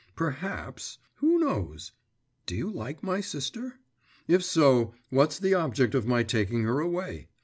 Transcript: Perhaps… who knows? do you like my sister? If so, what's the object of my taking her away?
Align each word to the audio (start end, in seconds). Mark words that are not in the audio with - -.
Perhaps… 0.15 0.97
who 1.17 1.37
knows? 1.37 1.91
do 2.47 2.55
you 2.55 2.71
like 2.71 3.03
my 3.03 3.21
sister? 3.21 3.79
If 4.27 4.43
so, 4.43 4.95
what's 5.11 5.37
the 5.37 5.53
object 5.53 5.93
of 5.93 6.07
my 6.07 6.23
taking 6.23 6.63
her 6.63 6.79
away? 6.79 7.27